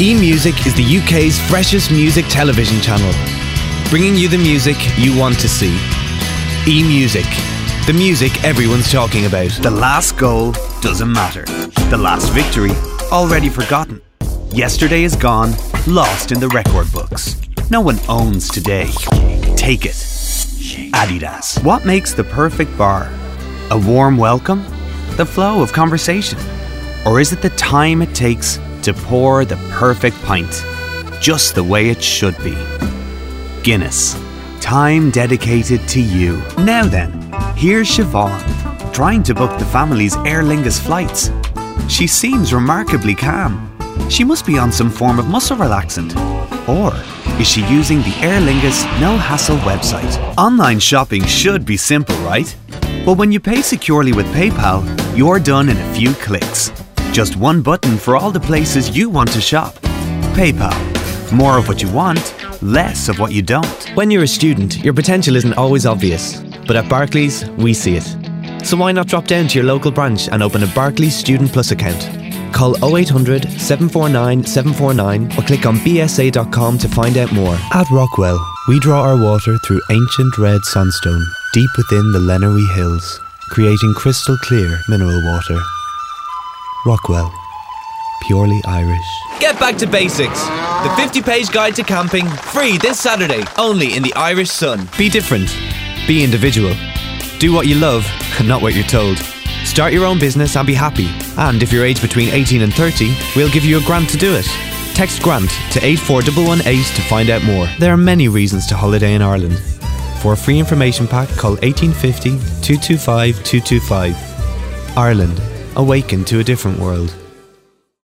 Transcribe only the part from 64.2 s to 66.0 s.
a student, your potential isn't always